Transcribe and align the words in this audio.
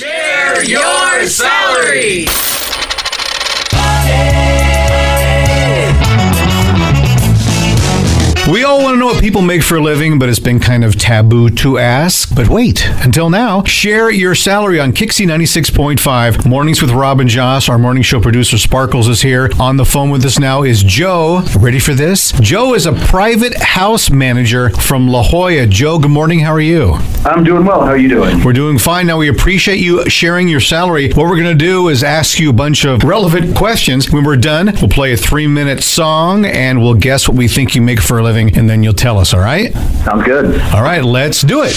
Share 0.00 0.64
your 0.64 1.26
salary. 1.26 2.26
We 8.50 8.64
all 8.64 8.82
want 8.82 8.94
to 8.94 8.98
know 8.98 9.06
what 9.06 9.22
people 9.22 9.42
make 9.42 9.62
for 9.62 9.76
a 9.76 9.80
living, 9.80 10.18
but 10.18 10.28
it's 10.28 10.40
been 10.40 10.58
kind 10.58 10.82
of 10.82 10.98
taboo 10.98 11.50
to 11.50 11.78
ask. 11.78 12.34
But 12.34 12.48
wait, 12.48 12.84
until 13.04 13.30
now, 13.30 13.62
share 13.62 14.10
your 14.10 14.34
salary 14.34 14.80
on 14.80 14.92
KyXy 14.92 15.24
96.5. 15.24 16.48
Mornings 16.48 16.82
with 16.82 16.90
Rob 16.90 17.20
and 17.20 17.30
Joss. 17.30 17.68
Our 17.68 17.78
morning 17.78 18.02
show 18.02 18.20
producer 18.20 18.58
Sparkles 18.58 19.06
is 19.06 19.22
here. 19.22 19.50
On 19.60 19.76
the 19.76 19.84
phone 19.84 20.10
with 20.10 20.24
us 20.24 20.40
now 20.40 20.64
is 20.64 20.82
Joe. 20.82 21.42
Ready 21.60 21.78
for 21.78 21.94
this? 21.94 22.32
Joe 22.40 22.74
is 22.74 22.86
a 22.86 22.92
private 22.92 23.54
house 23.54 24.10
manager 24.10 24.70
from 24.70 25.06
La 25.06 25.22
Jolla. 25.22 25.68
Joe, 25.68 26.00
good 26.00 26.10
morning. 26.10 26.40
How 26.40 26.50
are 26.50 26.60
you? 26.60 26.94
I'm 27.24 27.44
doing 27.44 27.64
well. 27.64 27.82
How 27.82 27.90
are 27.90 27.98
you 27.98 28.08
doing? 28.08 28.42
We're 28.42 28.52
doing 28.52 28.78
fine. 28.78 29.06
Now, 29.06 29.18
we 29.18 29.28
appreciate 29.28 29.78
you 29.78 30.10
sharing 30.10 30.48
your 30.48 30.58
salary. 30.58 31.12
What 31.12 31.26
we're 31.26 31.40
going 31.40 31.56
to 31.56 31.64
do 31.64 31.88
is 31.88 32.02
ask 32.02 32.40
you 32.40 32.50
a 32.50 32.54
bunch 32.54 32.84
of 32.84 33.04
relevant 33.04 33.54
questions. 33.54 34.10
When 34.10 34.24
we're 34.24 34.38
done, 34.38 34.72
we'll 34.80 34.88
play 34.88 35.12
a 35.12 35.16
three 35.16 35.46
minute 35.46 35.84
song 35.84 36.46
and 36.46 36.80
we'll 36.80 36.94
guess 36.94 37.28
what 37.28 37.36
we 37.36 37.46
think 37.46 37.76
you 37.76 37.82
make 37.82 38.00
for 38.00 38.18
a 38.18 38.22
living, 38.24 38.39
and 38.48 38.68
then 38.68 38.82
you'll 38.82 38.92
tell 38.92 39.18
us, 39.18 39.34
all 39.34 39.40
right? 39.40 39.72
Sounds 40.04 40.24
good. 40.24 40.60
All 40.74 40.82
right, 40.82 41.04
let's 41.04 41.42
do 41.42 41.62
it. 41.62 41.76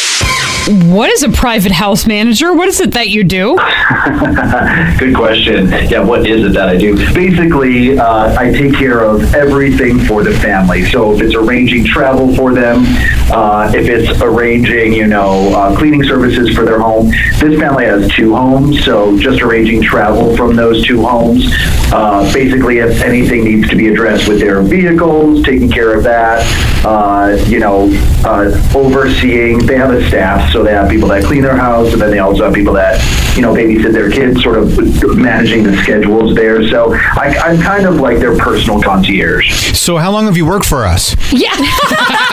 What 0.66 1.10
is 1.10 1.24
a 1.24 1.30
private 1.30 1.74
house 1.74 2.08
manager? 2.08 2.54
What 2.54 2.70
is 2.70 2.80
it 2.80 2.94
that 2.94 3.10
you 3.10 3.26
do? 3.26 3.58
Good 4.98 5.14
question. 5.14 5.68
Yeah, 5.90 6.00
what 6.00 6.26
is 6.26 6.46
it 6.46 6.54
that 6.54 6.70
I 6.70 6.78
do? 6.78 6.96
Basically, 7.14 8.00
uh, 8.00 8.34
I 8.40 8.50
take 8.52 8.74
care 8.74 9.02
of 9.02 9.36
everything 9.36 10.00
for 10.00 10.24
the 10.24 10.32
family. 10.40 10.86
So 10.86 11.14
if 11.14 11.22
it's 11.22 11.36
arranging 11.36 11.84
travel 11.84 12.34
for 12.36 12.54
them, 12.54 12.86
uh, 13.30 13.72
if 13.76 13.90
it's 13.90 14.22
arranging, 14.22 14.94
you 14.94 15.08
know, 15.08 15.54
uh, 15.54 15.76
cleaning 15.78 16.04
services 16.06 16.56
for 16.56 16.64
their 16.64 16.80
home. 16.80 17.10
This 17.40 17.60
family 17.60 17.86
has 17.86 18.10
two 18.12 18.34
homes, 18.34 18.86
so 18.86 19.18
just 19.20 19.42
arranging 19.42 19.82
travel 19.82 20.36
from 20.38 20.56
those 20.56 20.86
two 20.86 21.06
homes. 21.06 21.46
Uh, 21.92 22.32
basically, 22.34 22.78
if 22.78 23.02
anything 23.02 23.44
needs 23.44 23.68
to 23.70 23.76
be 23.76 23.90
addressed 23.90 24.30
with 24.30 24.40
their 24.40 24.62
vehicles, 24.62 25.44
taking 25.44 25.70
care 25.70 25.94
of 25.94 26.04
that. 26.04 26.42
Uh, 26.84 27.38
you 27.48 27.60
know, 27.60 27.88
uh, 28.26 28.52
overseeing. 28.76 29.66
They 29.66 29.78
have 29.78 29.92
a 29.92 30.06
staff, 30.10 30.52
so 30.52 30.64
they 30.64 30.72
have 30.72 30.90
people 30.90 31.08
that 31.10 31.24
clean 31.24 31.42
their 31.42 31.56
house, 31.56 31.94
and 31.94 32.02
then 32.02 32.12
they 32.12 32.20
also 32.20 32.44
have 32.44 32.54
people 32.54 32.74
that, 32.74 33.00
you 33.36 33.42
know, 33.42 33.54
babysit 33.54 33.94
their 33.94 34.12
kids, 34.12 34.44
sort 34.44 34.58
of 34.58 34.78
managing 35.16 35.64
the 35.64 35.76
schedules 35.78 36.36
there. 36.36 36.68
So 36.68 36.94
I, 36.94 37.36
I'm 37.44 37.62
kind 37.62 37.86
of 37.86 37.96
like 37.96 38.20
their 38.20 38.38
personal 38.38 38.82
concierge. 38.82 39.78
So, 39.78 39.98
how 39.98 40.12
long 40.12 40.26
have 40.26 40.36
you 40.36 40.46
worked 40.46 40.66
for 40.66 40.86
us? 40.86 41.16
Yeah. 41.32 41.54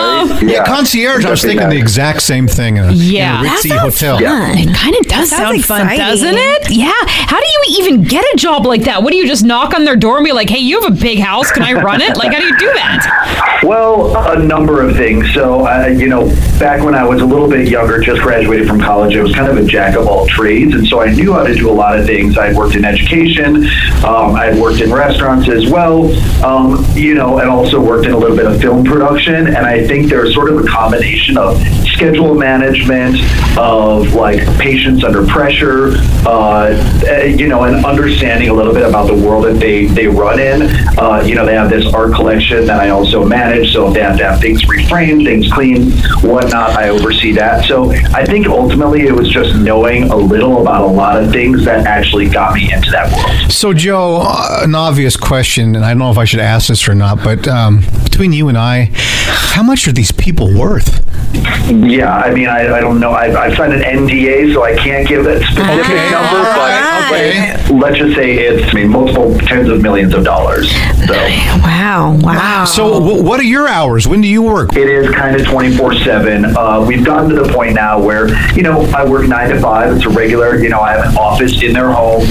Yeah. 0.42 0.64
Concierge, 0.64 1.24
I 1.24 1.30
was 1.30 1.40
Something 1.40 1.58
thinking 1.58 1.76
the 1.76 1.82
exact 1.82 2.22
same 2.22 2.48
thing 2.48 2.76
in 2.78 2.84
a, 2.84 2.92
Yeah. 2.92 3.40
in 3.40 3.46
a 3.46 3.48
That 3.48 3.58
ritzy 3.62 3.68
sounds 3.68 4.00
hotel. 4.00 4.18
fun. 4.18 4.58
It 4.58 4.74
kind 4.74 4.96
of 4.96 5.02
does 5.06 5.28
Sounds 5.30 5.64
sound 5.66 5.86
fun, 5.86 5.96
doesn't 5.96 6.34
it? 6.36 6.70
Yeah. 6.70 6.92
How 7.06 7.38
do 7.38 7.46
you 7.46 7.62
even 7.80 8.02
get 8.04 8.24
a 8.32 8.36
job 8.36 8.64
like 8.66 8.82
that? 8.84 9.02
What 9.02 9.10
do 9.12 9.16
you 9.18 9.26
just 9.26 9.44
knock 9.44 9.74
on 9.74 9.84
their 9.84 9.96
door 9.96 10.16
and 10.16 10.24
be 10.24 10.32
like, 10.32 10.48
"Hey, 10.48 10.58
you 10.58 10.80
have 10.80 10.92
a 10.92 10.94
big 10.96 11.18
house. 11.18 11.50
Can 11.52 11.62
I 11.62 11.74
run 11.74 12.00
it?" 12.00 12.16
Like, 12.16 12.32
how 12.32 12.38
do 12.40 12.46
you 12.46 12.56
do 12.58 12.72
that? 12.74 13.49
Well, 13.62 14.16
a 14.16 14.42
number 14.42 14.80
of 14.80 14.96
things. 14.96 15.32
So, 15.34 15.66
uh, 15.66 15.86
you 15.86 16.08
know, 16.08 16.28
back 16.58 16.82
when 16.82 16.94
I 16.94 17.04
was 17.04 17.20
a 17.20 17.26
little 17.26 17.48
bit 17.48 17.68
younger, 17.68 18.00
just 18.00 18.22
graduated 18.22 18.66
from 18.66 18.80
college, 18.80 19.14
I 19.14 19.22
was 19.22 19.34
kind 19.34 19.50
of 19.50 19.58
a 19.58 19.66
jack 19.66 19.96
of 19.96 20.06
all 20.06 20.26
trades. 20.26 20.74
And 20.74 20.86
so 20.86 21.02
I 21.02 21.12
knew 21.12 21.34
how 21.34 21.44
to 21.44 21.54
do 21.54 21.68
a 21.68 21.72
lot 21.72 21.98
of 21.98 22.06
things. 22.06 22.38
I 22.38 22.54
worked 22.54 22.74
in 22.74 22.86
education, 22.86 23.66
um, 24.04 24.34
I 24.34 24.58
worked 24.58 24.80
in 24.80 24.90
restaurants 24.90 25.48
as 25.50 25.68
well, 25.70 26.10
um, 26.42 26.84
you 26.94 27.14
know, 27.14 27.38
and 27.38 27.50
also 27.50 27.80
worked 27.80 28.06
in 28.06 28.12
a 28.12 28.18
little 28.18 28.36
bit 28.36 28.46
of 28.46 28.60
film 28.60 28.82
production. 28.82 29.48
And 29.48 29.58
I 29.58 29.86
think 29.86 30.08
there's 30.08 30.32
sort 30.32 30.50
of 30.50 30.58
a 30.58 30.66
combination 30.66 31.36
of 31.36 31.60
schedule 32.00 32.34
management, 32.34 33.20
of 33.58 34.14
like 34.14 34.38
patience 34.58 35.04
under 35.04 35.26
pressure, 35.26 35.92
uh, 36.26 36.68
eh, 37.06 37.24
you 37.26 37.46
know, 37.46 37.64
and 37.64 37.84
understanding 37.84 38.48
a 38.48 38.54
little 38.54 38.72
bit 38.72 38.88
about 38.88 39.06
the 39.06 39.14
world 39.14 39.44
that 39.44 39.60
they, 39.60 39.84
they 39.84 40.06
run 40.06 40.40
in. 40.40 40.62
Uh, 40.98 41.22
you 41.26 41.34
know, 41.34 41.44
they 41.44 41.54
have 41.54 41.68
this 41.68 41.92
art 41.92 42.14
collection 42.14 42.64
that 42.64 42.80
I 42.80 42.88
also 42.88 43.22
manage. 43.22 43.74
So 43.74 43.88
if 43.88 43.94
they 43.94 44.00
have 44.00 44.16
to 44.16 44.24
have 44.24 44.40
things 44.40 44.62
reframed, 44.62 45.26
things 45.26 45.52
cleaned, 45.52 45.92
whatnot, 46.22 46.70
I 46.70 46.88
oversee 46.88 47.32
that. 47.32 47.66
So 47.66 47.90
I 47.90 48.24
think 48.24 48.46
ultimately 48.46 49.02
it 49.02 49.14
was 49.14 49.28
just 49.28 49.54
knowing 49.56 50.04
a 50.04 50.16
little 50.16 50.62
about 50.62 50.84
a 50.84 50.90
lot 50.90 51.22
of 51.22 51.30
things 51.30 51.66
that 51.66 51.86
actually 51.86 52.30
got 52.30 52.54
me 52.54 52.72
into 52.72 52.90
that 52.92 53.12
world. 53.12 53.52
So, 53.52 53.74
Joe, 53.74 54.22
an 54.62 54.74
obvious 54.74 55.18
question, 55.18 55.76
and 55.76 55.84
I 55.84 55.90
don't 55.90 55.98
know 55.98 56.10
if 56.10 56.18
I 56.18 56.24
should 56.24 56.40
ask 56.40 56.68
this 56.68 56.88
or 56.88 56.94
not, 56.94 57.22
but 57.22 57.46
um, 57.46 57.82
between 58.04 58.32
you 58.32 58.48
and 58.48 58.56
I, 58.56 58.90
how 59.50 59.62
much 59.62 59.86
are 59.88 59.92
these 59.92 60.12
people 60.12 60.52
worth? 60.56 61.04
Yeah, 61.70 62.12
I 62.16 62.32
mean, 62.34 62.48
I, 62.48 62.76
I 62.76 62.80
don't 62.80 62.98
know. 62.98 63.10
I, 63.10 63.46
I 63.46 63.54
signed 63.54 63.72
an 63.72 63.82
NDA, 63.82 64.52
so 64.54 64.64
I 64.64 64.74
can't 64.76 65.06
give 65.06 65.26
a 65.26 65.36
specific 65.44 65.84
Okay, 65.84 66.10
number, 66.10 66.42
but, 66.42 67.10
right, 67.10 67.56
okay. 67.60 67.74
let's 67.74 67.98
just 67.98 68.16
say 68.16 68.38
it's 68.38 68.68
I 68.70 68.74
mean, 68.74 68.88
multiple 68.88 69.36
tens 69.38 69.68
of 69.68 69.80
millions 69.82 70.12
of 70.14 70.24
dollars. 70.24 70.70
So 71.06 71.14
Wow, 71.62 72.16
wow. 72.20 72.64
So, 72.64 72.98
w- 73.00 73.22
what 73.22 73.38
are 73.40 73.44
your 73.44 73.68
hours? 73.68 74.08
When 74.08 74.20
do 74.20 74.28
you 74.28 74.42
work? 74.42 74.74
it 74.76 74.88
is 74.88 75.10
kind 75.14 75.36
of 75.40 75.46
24 75.46 75.94
7. 75.96 76.44
Uh, 76.56 76.84
we've 76.86 77.04
gotten 77.04 77.30
to 77.30 77.36
the 77.42 77.52
point 77.52 77.74
now 77.74 78.00
where, 78.00 78.28
you 78.54 78.62
know, 78.62 78.82
I 78.96 79.04
work 79.08 79.28
9 79.28 79.50
to 79.50 79.60
5. 79.60 79.96
It's 79.96 80.06
a 80.06 80.08
regular, 80.10 80.56
you 80.62 80.68
know, 80.68 80.80
I 80.80 80.92
have 80.96 81.10
an 81.10 81.16
office 81.16 81.62
in 81.62 81.72
their 81.72 81.90
home 81.92 82.22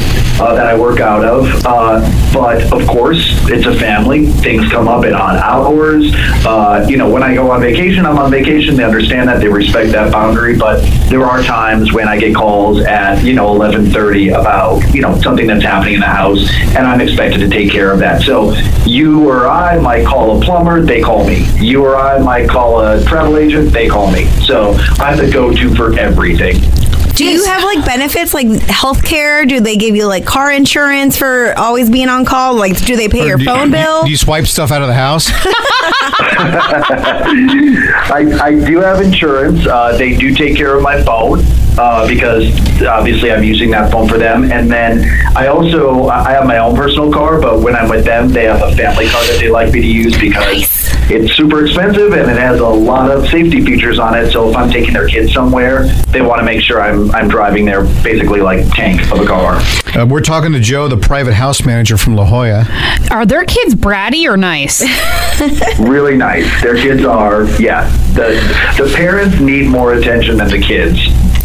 uh, 0.41 0.55
that 0.55 0.65
I 0.67 0.77
work 0.77 0.99
out 0.99 1.23
of. 1.23 1.47
Uh, 1.65 2.01
but 2.33 2.61
of 2.73 2.85
course, 2.87 3.19
it's 3.49 3.65
a 3.65 3.75
family. 3.75 4.27
Things 4.27 4.69
come 4.71 4.87
up 4.87 5.05
at 5.05 5.13
odd 5.13 5.37
hours. 5.37 6.11
Uh, 6.45 6.85
you 6.89 6.97
know, 6.97 7.08
when 7.09 7.23
I 7.23 7.33
go 7.33 7.51
on 7.51 7.61
vacation, 7.61 8.05
I'm 8.05 8.17
on 8.17 8.31
vacation. 8.31 8.75
They 8.75 8.83
understand 8.83 9.29
that. 9.29 9.39
They 9.39 9.47
respect 9.47 9.91
that 9.91 10.11
boundary. 10.11 10.57
But 10.57 10.81
there 11.09 11.25
are 11.25 11.41
times 11.43 11.93
when 11.93 12.07
I 12.07 12.17
get 12.17 12.35
calls 12.35 12.81
at, 12.81 13.23
you 13.23 13.33
know, 13.33 13.53
1130 13.53 14.29
about, 14.29 14.81
you 14.93 15.01
know, 15.01 15.19
something 15.21 15.47
that's 15.47 15.63
happening 15.63 15.95
in 15.95 15.99
the 15.99 16.05
house, 16.05 16.49
and 16.75 16.85
I'm 16.87 17.01
expected 17.01 17.39
to 17.39 17.49
take 17.49 17.71
care 17.71 17.91
of 17.91 17.99
that. 17.99 18.21
So 18.21 18.53
you 18.85 19.29
or 19.29 19.47
I 19.47 19.79
might 19.79 20.05
call 20.05 20.39
a 20.39 20.43
plumber, 20.43 20.81
they 20.81 21.01
call 21.01 21.25
me. 21.25 21.45
You 21.59 21.85
or 21.85 21.95
I 21.95 22.19
might 22.19 22.49
call 22.49 22.81
a 22.81 23.03
travel 23.05 23.37
agent, 23.37 23.71
they 23.71 23.87
call 23.87 24.11
me. 24.11 24.25
So 24.41 24.73
I'm 24.99 25.17
the 25.17 25.29
go-to 25.31 25.75
for 25.75 25.97
everything. 25.97 26.55
Do 27.19 27.25
you 27.25 27.43
have 27.45 27.63
like 27.63 27.85
benefits 27.85 28.33
like 28.33 28.47
health 28.63 29.03
care? 29.03 29.45
Do 29.45 29.59
they 29.59 29.75
give 29.77 29.95
you 29.95 30.05
like 30.07 30.25
car 30.25 30.51
insurance 30.51 31.17
for 31.17 31.53
always 31.57 31.89
being 31.89 32.07
on 32.09 32.25
call? 32.25 32.55
Like, 32.55 32.77
do 32.85 32.95
they 32.95 33.07
pay 33.09 33.21
Or 33.23 33.27
your 33.27 33.37
do 33.37 33.43
you- 33.43 33.49
phone 33.49 33.67
you- 33.67 33.73
bill? 33.73 34.03
Do 34.05 34.09
you 34.09 34.17
swipe 34.17 34.47
stuff 34.47 34.71
out 34.71 34.81
of 34.81 34.87
the 34.87 34.93
house? 34.93 35.29
I, 38.11 38.39
I 38.41 38.51
do 38.65 38.79
have 38.79 39.01
insurance. 39.01 39.65
Uh, 39.67 39.97
they 39.97 40.15
do 40.15 40.33
take 40.33 40.55
care 40.55 40.75
of 40.75 40.81
my 40.83 41.01
phone 41.03 41.41
uh, 41.77 42.07
because 42.07 42.49
obviously 42.83 43.31
I'm 43.31 43.43
using 43.43 43.71
that 43.71 43.91
phone 43.91 44.07
for 44.07 44.17
them. 44.17 44.51
And 44.51 44.69
then 44.71 45.03
I 45.35 45.47
also 45.47 46.07
I 46.07 46.31
have 46.31 46.45
my 46.45 46.57
own 46.57 46.75
personal 46.75 47.11
car, 47.11 47.39
but 47.41 47.59
when 47.61 47.75
I'm 47.75 47.89
with 47.89 48.05
them, 48.05 48.29
they 48.29 48.45
have 48.45 48.61
a 48.61 48.75
family 48.75 49.07
car 49.09 49.21
that 49.23 49.37
they 49.39 49.49
like 49.49 49.73
me 49.73 49.81
to 49.81 49.87
use 49.87 50.17
because 50.17 50.68
it's 51.11 51.33
super 51.35 51.65
expensive 51.65 52.13
and 52.13 52.29
it 52.29 52.37
has 52.37 52.59
a 52.59 52.67
lot 52.67 53.11
of 53.11 53.27
safety 53.29 53.63
features 53.65 53.99
on 53.99 54.15
it. 54.15 54.31
So 54.31 54.49
if 54.49 54.55
I'm 54.55 54.69
taking 54.71 54.93
their 54.93 55.07
kids 55.07 55.33
somewhere, 55.33 55.85
they 56.11 56.21
want 56.21 56.39
to 56.39 56.45
make 56.45 56.61
sure 56.61 56.81
I'm 56.81 57.11
I'm 57.11 57.27
driving 57.27 57.65
their 57.65 57.83
basically 58.03 58.41
like 58.41 58.67
tank 58.71 59.01
of 59.11 59.19
a 59.19 59.25
car. 59.25 59.61
uh, 59.95 60.05
we're 60.05 60.21
talking 60.21 60.51
to 60.53 60.59
Joe, 60.59 60.87
the 60.87 60.97
private 60.97 61.33
house 61.33 61.65
manager 61.65 61.97
from 61.97 62.15
La 62.15 62.25
Jolla. 62.25 62.65
Are 63.11 63.25
their 63.25 63.45
kids 63.45 63.75
bratty 63.75 64.29
or 64.29 64.37
nice? 64.37 64.81
really 65.79 66.17
nice. 66.17 66.61
Their 66.61 66.75
kids 66.75 67.05
are, 67.05 67.45
yeah. 67.61 67.89
The 68.13 68.29
the 68.77 68.91
parents 68.95 69.39
need 69.39 69.67
more 69.67 69.93
attention 69.93 70.37
than 70.37 70.49
the 70.49 70.59
kids. 70.59 70.99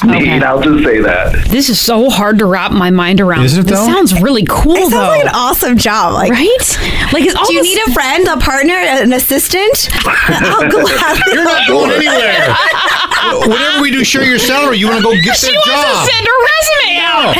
Okay. 0.05 0.41
I'll 0.43 0.61
just 0.61 0.85
say 0.85 1.01
that. 1.01 1.47
This 1.49 1.69
is 1.69 1.81
so 1.81 2.11
hard 2.11 2.39
to 2.39 2.47
wrap 2.47 2.73
my 2.73 2.91
mind 2.91 3.21
around. 3.21 3.45
Is 3.45 3.56
it, 3.56 3.67
This 3.67 3.79
sounds 3.79 4.21
really 4.21 4.45
cool, 4.49 4.77
It 4.77 4.91
sounds 4.91 4.93
though. 4.93 4.99
like 5.09 5.23
an 5.25 5.31
awesome 5.35 5.77
job. 5.79 6.12
Like, 6.15 6.31
right? 6.31 6.79
Like, 7.12 7.25
is 7.25 7.35
all 7.35 7.47
do 7.47 7.55
you 7.55 7.62
need 7.62 7.79
a 7.89 7.93
friend, 7.93 8.27
a 8.29 8.37
partner, 8.37 8.75
an 8.75 9.12
assistant? 9.12 9.89
I'll 10.05 10.69
gladly. 10.71 11.23
You're 11.33 11.45
not 11.45 11.67
going 11.69 11.91
anywhere. 11.93 12.55
Whatever 13.49 13.81
we 13.83 13.91
do 13.91 14.05
share 14.05 14.25
your 14.25 14.39
salary, 14.39 14.77
you 14.79 14.87
want 14.89 14.99
to 14.99 15.05
go 15.05 15.12
get 15.23 15.37
She 15.37 15.53
that 15.53 15.67
wants 15.67 15.73
job. 15.73 16.05
to 16.05 16.11
send 16.12 16.27
her 16.27 16.39
resume 16.53 17.01
out. 17.01 17.37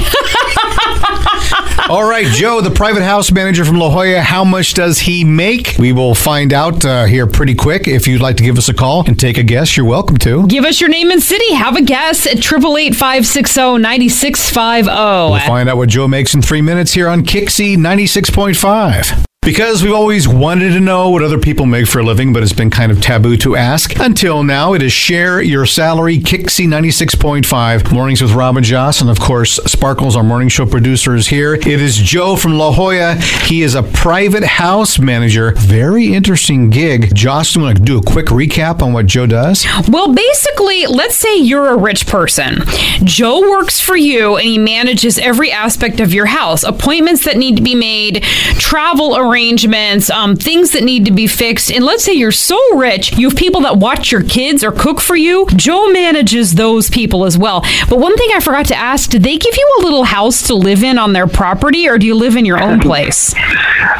All 1.91 2.09
right, 2.09 2.27
Joe, 2.29 2.63
the 2.63 2.71
private 2.71 3.03
house 3.03 3.31
manager 3.31 3.63
from 3.65 3.77
La 3.79 3.91
Jolla, 3.91 4.21
how 4.21 4.43
much 4.45 4.73
does 4.73 4.99
he 5.01 5.23
make? 5.25 5.75
We 5.79 5.93
will 5.93 6.15
find 6.15 6.55
out 6.55 6.83
uh, 6.85 7.05
here 7.05 7.27
pretty 7.27 7.55
quick. 7.55 7.87
If 7.87 8.09
you'd 8.09 8.23
like 8.23 8.39
to 8.39 8.43
give 8.43 8.57
us 8.57 8.71
a 8.71 8.75
call 8.75 9.05
and 9.07 9.19
take 9.21 9.37
a 9.37 9.43
guess, 9.43 9.77
you're 9.77 9.85
welcome 9.85 10.17
to. 10.19 10.47
Give 10.47 10.65
us 10.65 10.81
your 10.81 10.89
name 10.89 11.11
and 11.11 11.23
city. 11.23 11.53
Have 11.53 11.77
a 11.77 11.83
guess 11.83 12.27
at 12.27 12.39
888-560-9650. 12.59 15.31
We'll 15.31 15.41
find 15.41 15.69
out 15.69 15.77
what 15.77 15.89
Joe 15.89 16.09
makes 16.09 16.35
in 16.35 16.43
three 16.43 16.62
minutes 16.62 16.93
here 16.93 17.09
on 17.09 17.23
KyXy 17.25 17.77
96.5. 17.77 19.24
Because 19.44 19.82
we've 19.82 19.93
always 19.93 20.26
wanted 20.26 20.70
to 20.70 20.81
know 20.81 21.11
what 21.11 21.23
other 21.23 21.38
people 21.38 21.67
make 21.67 21.87
for 21.87 21.99
a 21.99 22.02
living, 22.02 22.32
but 22.32 22.43
it's 22.43 22.55
been 22.55 22.70
kind 22.70 22.91
of 22.91 23.02
taboo 23.02 23.37
to 23.37 23.56
ask. 23.56 23.94
Until 24.00 24.43
now, 24.43 24.73
it 24.73 24.82
is 24.82 24.91
Share 24.91 25.43
Your 25.43 25.67
Salary, 25.67 26.19
KyXy 26.19 26.67
96.5, 26.67 27.93
Mornings 27.93 28.23
with 28.23 28.32
Robin 28.32 28.64
Joss, 28.64 29.02
and 29.02 29.11
of 29.11 29.20
course, 29.20 29.56
Sparkles, 29.67 30.17
our 30.17 30.23
morning 30.23 30.49
show 30.49 30.64
producer, 30.64 31.14
is 31.14 31.26
here. 31.26 31.52
It 31.52 31.67
is 31.67 31.99
Joe 31.99 32.37
from 32.37 32.55
La 32.55 32.73
Jolla. 32.73 33.17
He 33.44 33.61
is 33.61 33.75
a 33.75 33.82
private 33.82 34.44
house 34.44 34.99
manager. 34.99 35.52
Very 35.58 36.14
interesting 36.14 36.70
gig. 36.70 37.14
Joss, 37.14 37.52
do 37.52 37.61
you 37.61 37.67
want 37.67 37.76
to 37.76 37.82
do 37.82 37.99
a 37.99 38.02
quick 38.02 38.29
recap 38.29 38.81
on 38.81 38.94
what 38.94 39.05
Joe 39.05 39.26
does? 39.26 39.67
Well, 39.88 40.14
basically, 40.14 40.87
let's 40.87 41.17
say 41.17 41.37
you're 41.37 41.69
a 41.69 41.76
rich 41.76 42.06
person. 42.06 42.62
Joe 43.05 43.43
works 43.43 43.79
for 43.79 43.94
you 43.94 44.37
and 44.37 44.46
he 44.46 44.56
manages 44.56 45.19
every 45.19 45.52
aspect 45.52 46.00
of 46.00 46.14
your 46.14 46.26
house 46.26 46.62
appointments 46.62 47.26
that 47.26 47.37
need 47.37 47.56
to 47.56 47.62
be 47.62 47.75
made, 47.75 48.23
travel 48.55 49.14
arrangements, 49.39 50.11
um, 50.11 50.37
things 50.37 50.71
that 50.73 50.85
need 50.85 51.05
to 51.07 51.11
be 51.13 51.27
fixed. 51.27 51.73
And 51.73 51.85
let's 51.85 52.05
say 52.05 52.13
you're 52.13 52.31
so 52.31 52.57
rich, 52.77 53.19
you 53.19 53.29
have 53.29 53.37
people 53.37 53.63
that 53.63 53.79
watch 53.79 54.13
your 54.13 54.23
kids 54.23 54.63
or 54.63 54.71
cook 54.71 55.01
for 55.01 55.17
you. 55.17 55.47
Joe 55.57 55.89
manages 55.91 56.55
those 56.55 56.89
people 56.89 57.25
as 57.25 57.37
well. 57.37 57.63
But 57.89 57.99
one 57.99 58.17
thing 58.17 58.29
I 58.33 58.39
forgot 58.41 58.67
to 58.67 58.77
ask 58.77 59.11
did 59.11 59.25
they 59.25 59.37
give 59.37 59.57
you 59.57 59.77
a 59.81 59.83
little 59.83 60.05
house 60.05 60.47
to 60.47 60.55
live 60.55 60.85
in 60.85 60.99
on 60.99 61.13
their 61.15 61.27
property 61.27 61.89
or 61.89 61.99
do 61.99 62.07
you 62.07 62.15
live 62.15 62.37
in 62.37 62.45
your 62.45 62.63
own 62.63 62.79
place? 62.81 63.35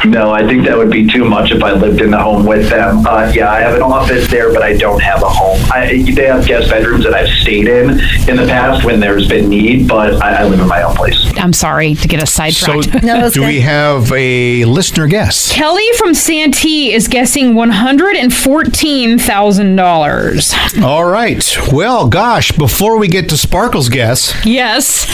No, 0.03 0.31
I 0.31 0.45
think 0.47 0.65
that 0.65 0.77
would 0.77 0.89
be 0.91 1.07
too 1.07 1.25
much 1.25 1.51
if 1.51 1.63
I 1.63 1.71
lived 1.71 2.01
in 2.01 2.11
the 2.11 2.17
home 2.19 2.45
with 2.45 2.69
them. 2.69 3.05
Uh, 3.05 3.31
yeah, 3.33 3.51
I 3.51 3.59
have 3.61 3.75
an 3.75 3.81
office 3.81 4.27
there, 4.29 4.51
but 4.53 4.61
I 4.63 4.75
don't 4.77 5.01
have 5.01 5.21
a 5.21 5.29
home. 5.29 5.59
I, 5.71 6.03
they 6.15 6.25
have 6.25 6.45
guest 6.45 6.69
bedrooms 6.69 7.03
that 7.05 7.13
I've 7.13 7.27
stayed 7.29 7.67
in 7.67 7.91
in 8.27 8.35
the 8.35 8.45
past 8.47 8.83
when 8.83 8.99
there's 8.99 9.27
been 9.27 9.49
need, 9.49 9.87
but 9.87 10.21
I, 10.21 10.41
I 10.41 10.43
live 10.47 10.59
in 10.59 10.67
my 10.67 10.81
own 10.83 10.95
place. 10.95 11.31
I'm 11.37 11.53
sorry 11.53 11.95
to 11.95 12.07
get 12.07 12.21
us 12.21 12.31
So, 12.33 12.49
sidetracked. 12.51 13.03
No, 13.03 13.29
do 13.29 13.39
good. 13.41 13.47
we 13.47 13.59
have 13.61 14.11
a 14.11 14.65
listener 14.65 15.07
guess? 15.25 15.51
Kelly 15.51 15.87
from 15.97 16.13
Santee 16.13 16.93
is 16.93 17.07
guessing 17.07 17.55
one 17.55 17.69
hundred 17.71 18.15
and 18.15 18.33
fourteen 18.33 19.17
thousand 19.17 19.75
dollars. 19.75 20.53
All 20.81 21.05
right. 21.05 21.43
Well, 21.71 22.07
gosh, 22.07 22.51
before 22.51 22.97
we 22.97 23.07
get 23.07 23.29
to 23.29 23.37
Sparkle's 23.37 23.89
guess, 23.89 24.33
Yes. 24.45 25.07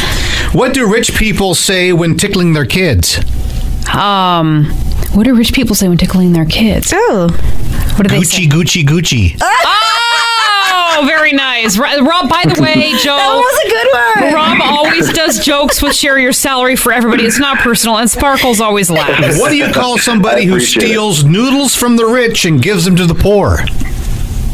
what 0.54 0.74
do 0.74 0.92
rich 0.92 1.16
people 1.16 1.56
say 1.56 1.94
when 1.94 2.18
tickling 2.18 2.54
their 2.54 2.66
kids? 2.66 3.20
Um. 3.94 4.66
What 5.14 5.24
do 5.24 5.34
rich 5.36 5.52
people 5.54 5.76
say 5.76 5.90
when 5.90 5.98
tickling 5.98 6.32
their 6.34 6.46
kids? 6.46 6.94
Oh. 6.96 7.28
What 7.98 8.04
do 8.08 8.10
they 8.10 8.22
Gucci, 8.22 8.44
say? 8.44 8.48
Gucci, 8.48 8.84
Gucci. 8.86 9.38
Oh, 9.42 11.04
very 11.06 11.32
nice. 11.34 11.78
Rob, 11.78 12.30
by 12.30 12.44
the 12.46 12.62
way, 12.62 12.92
Joe. 13.04 13.18
That 13.18 13.36
was 13.36 13.60
a 13.66 13.70
good 13.70 13.88
one. 14.24 14.34
Rob 14.34 14.51
always 15.02 15.16
does 15.16 15.46
jokes 15.46 15.82
with 15.82 15.96
share 15.96 16.18
your 16.20 16.34
salary 16.34 16.76
for 16.76 16.92
everybody. 16.92 17.26
It's 17.26 17.40
not 17.40 17.58
personal, 17.60 17.98
and 17.98 18.10
Sparkles 18.10 18.60
always 18.62 18.90
laughs. 18.90 19.40
What 19.40 19.50
do 19.50 19.58
you 19.58 19.72
call 19.72 19.98
somebody 19.98 20.46
who 20.46 20.54
appreciate 20.54 20.84
it. 20.84 20.88
steals 20.88 21.24
noodles 21.24 21.76
from 21.76 21.96
the 21.98 22.06
rich 22.06 22.46
and 22.46 22.62
gives 22.62 22.86
them 22.86 22.96
to 22.96 23.06
the 23.06 23.16
poor? 23.16 23.58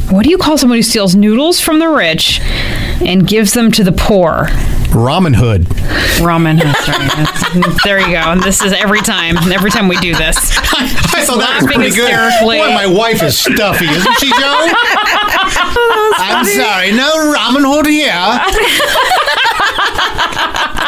What 0.09 0.23
do 0.23 0.29
you 0.29 0.37
call 0.37 0.57
someone 0.57 0.77
who 0.77 0.83
steals 0.83 1.15
noodles 1.15 1.59
from 1.59 1.79
the 1.79 1.89
rich 1.89 2.39
and 3.05 3.27
gives 3.27 3.51
them 3.51 3.71
to 3.73 3.83
the 3.83 3.91
poor? 3.91 4.47
Ramen 4.95 5.35
Hood. 5.35 5.63
Ramen. 6.23 6.63
That's 6.63 6.87
right. 6.87 7.11
That's- 7.11 7.83
there 7.83 7.99
you 7.99 8.07
go. 8.07 8.31
And 8.31 8.41
this 8.41 8.61
is 8.63 8.71
every 8.71 9.01
time. 9.01 9.35
Every 9.51 9.69
time 9.69 9.89
we 9.89 9.97
do 9.97 10.15
this. 10.15 10.37
I 10.71 10.87
thought 11.25 11.39
that 11.39 11.61
was 11.61 11.65
pretty 11.73 11.91
good. 11.93 12.09
hysterically. 12.09 12.57
Boy, 12.59 12.69
my 12.71 12.87
wife 12.87 13.21
is 13.21 13.37
stuffy, 13.37 13.85
isn't 13.85 14.19
she, 14.19 14.29
Joe? 14.31 14.71
I'm 16.19 16.45
sorry, 16.45 16.91
no 16.93 17.35
Ramen 17.35 17.67
Hood 17.67 17.85
here. 17.87 18.13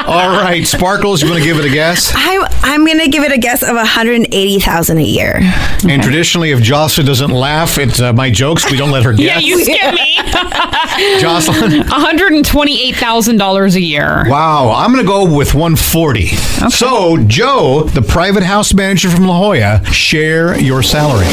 All 0.09 0.29
right, 0.29 0.65
Sparkles, 0.65 1.21
you 1.21 1.29
want 1.29 1.39
to 1.43 1.47
give 1.47 1.59
it 1.59 1.65
a 1.65 1.69
guess? 1.69 2.11
I, 2.15 2.47
I'm 2.63 2.83
going 2.83 2.97
to 2.97 3.09
give 3.09 3.21
it 3.23 3.31
a 3.31 3.37
guess 3.37 3.61
of 3.61 3.75
180000 3.75 4.97
a 4.97 5.01
year. 5.03 5.39
And 5.87 6.01
traditionally, 6.01 6.49
if 6.49 6.63
Jocelyn 6.63 7.05
doesn't 7.05 7.29
laugh 7.29 7.77
at 7.77 8.01
uh, 8.01 8.11
my 8.11 8.31
jokes, 8.31 8.71
we 8.71 8.77
don't 8.77 8.89
let 8.89 9.03
her 9.03 9.13
guess. 9.17 9.43
Yeah, 9.43 9.55
you 9.55 9.63
skip 9.63 9.93
me. 9.93 10.15
Jocelyn? 11.21 11.83
$128,000 11.83 13.75
a 13.75 13.79
year. 13.81 14.25
Wow, 14.27 14.71
I'm 14.75 14.91
going 14.91 15.05
to 15.05 15.07
go 15.07 15.25
with 15.25 15.53
140. 15.53 16.25
So, 16.69 17.17
Joe, 17.27 17.83
the 17.83 18.01
private 18.01 18.41
house 18.41 18.73
manager 18.73 19.11
from 19.11 19.27
La 19.27 19.37
Jolla, 19.37 19.85
share 19.93 20.59
your 20.59 20.81
salary. 20.81 21.27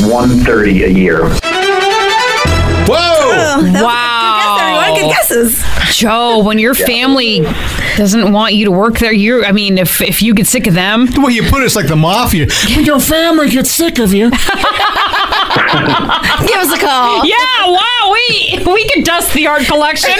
130 0.00 0.84
a 0.84 0.88
year. 0.88 1.28
Whoa! 2.86 2.96
Oh, 2.96 3.30
that 3.32 3.56
was 3.56 3.64
a 3.64 3.66
good 3.66 3.72
guess, 3.74 3.82
Wow. 3.82 4.13
Everyone. 4.94 5.10
Good 5.10 5.16
guesses. 5.16 5.64
Joe, 5.96 6.42
when 6.42 6.58
your 6.58 6.74
family 6.74 7.40
doesn't 7.96 8.32
want 8.32 8.54
you 8.54 8.64
to 8.66 8.70
work 8.72 8.98
there, 8.98 9.12
you 9.12 9.44
I 9.44 9.52
mean, 9.52 9.78
if 9.78 10.00
if 10.00 10.22
you 10.22 10.34
get 10.34 10.46
sick 10.46 10.66
of 10.66 10.74
them, 10.74 11.06
The 11.06 11.20
way 11.20 11.32
you 11.32 11.42
put 11.44 11.62
it, 11.62 11.66
it's 11.66 11.76
like 11.76 11.88
the 11.88 11.96
mafia. 11.96 12.46
When 12.74 12.84
your 12.84 13.00
family 13.00 13.48
gets 13.50 13.70
sick 13.70 13.98
of 13.98 14.12
you. 14.12 14.30
Give 14.30 14.40
us 16.56 16.72
a 16.72 16.78
call. 16.78 17.24
yeah, 17.24 17.36
wow, 17.66 18.10
we 18.12 18.58
we 18.66 18.88
could 18.88 19.04
dust 19.04 19.32
the 19.34 19.46
art 19.46 19.64
collection. 19.66 20.10